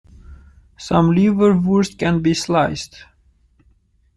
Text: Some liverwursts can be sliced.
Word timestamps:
Some 0.79 1.11
liverwursts 1.11 1.95
can 1.95 2.23
be 2.23 2.33
sliced. 2.33 3.05